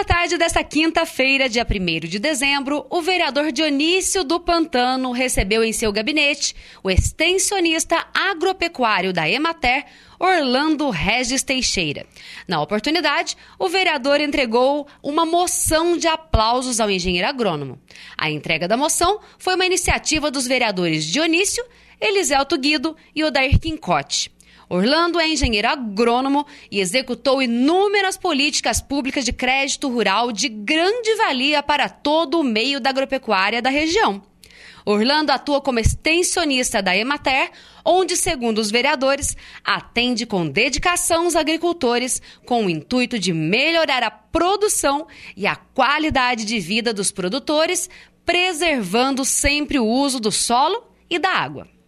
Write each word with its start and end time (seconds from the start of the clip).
Na 0.00 0.04
tarde 0.04 0.38
desta 0.38 0.64
quinta-feira, 0.64 1.46
dia 1.46 1.62
1 1.62 2.08
de 2.08 2.18
dezembro, 2.18 2.86
o 2.88 3.02
vereador 3.02 3.52
Dionísio 3.52 4.24
do 4.24 4.40
Pantano 4.40 5.12
recebeu 5.12 5.62
em 5.62 5.74
seu 5.74 5.92
gabinete 5.92 6.56
o 6.82 6.90
extensionista 6.90 8.06
agropecuário 8.14 9.12
da 9.12 9.28
Emater, 9.28 9.84
Orlando 10.18 10.88
Regis 10.88 11.42
Teixeira. 11.42 12.06
Na 12.48 12.62
oportunidade, 12.62 13.36
o 13.58 13.68
vereador 13.68 14.22
entregou 14.22 14.88
uma 15.02 15.26
moção 15.26 15.98
de 15.98 16.08
aplausos 16.08 16.80
ao 16.80 16.90
engenheiro 16.90 17.28
agrônomo. 17.28 17.78
A 18.16 18.30
entrega 18.30 18.66
da 18.66 18.78
moção 18.78 19.20
foi 19.38 19.54
uma 19.54 19.66
iniciativa 19.66 20.30
dos 20.30 20.46
vereadores 20.46 21.04
Dionísio, 21.04 21.62
Eliselto 22.00 22.56
Guido 22.56 22.96
e 23.14 23.22
Odair 23.22 23.60
Quincote. 23.60 24.32
Orlando 24.72 25.18
é 25.18 25.28
engenheiro 25.28 25.66
agrônomo 25.66 26.46
e 26.70 26.78
executou 26.78 27.42
inúmeras 27.42 28.16
políticas 28.16 28.80
públicas 28.80 29.24
de 29.24 29.32
crédito 29.32 29.88
rural 29.88 30.30
de 30.30 30.48
grande 30.48 31.12
valia 31.16 31.60
para 31.60 31.88
todo 31.88 32.38
o 32.38 32.44
meio 32.44 32.78
da 32.78 32.90
agropecuária 32.90 33.60
da 33.60 33.68
região. 33.68 34.22
Orlando 34.86 35.30
atua 35.30 35.60
como 35.60 35.80
extensionista 35.80 36.80
da 36.80 36.96
Emater, 36.96 37.50
onde, 37.84 38.16
segundo 38.16 38.58
os 38.58 38.70
vereadores, 38.70 39.36
atende 39.64 40.24
com 40.24 40.48
dedicação 40.48 41.26
os 41.26 41.34
agricultores 41.34 42.22
com 42.46 42.66
o 42.66 42.70
intuito 42.70 43.18
de 43.18 43.32
melhorar 43.32 44.04
a 44.04 44.10
produção 44.10 45.08
e 45.36 45.48
a 45.48 45.56
qualidade 45.56 46.44
de 46.44 46.60
vida 46.60 46.94
dos 46.94 47.10
produtores, 47.10 47.90
preservando 48.24 49.24
sempre 49.24 49.80
o 49.80 49.84
uso 49.84 50.20
do 50.20 50.30
solo 50.30 50.84
e 51.10 51.18
da 51.18 51.30
água. 51.30 51.79